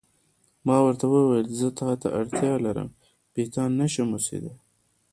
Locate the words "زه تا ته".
1.59-2.07